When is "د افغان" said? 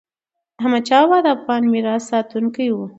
1.23-1.63